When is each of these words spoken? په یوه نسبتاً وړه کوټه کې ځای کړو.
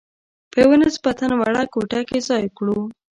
په 0.51 0.57
یوه 0.63 0.75
نسبتاً 0.83 1.27
وړه 1.35 1.63
کوټه 1.73 1.99
کې 2.09 2.17
ځای 2.29 2.45
کړو. 2.57 2.79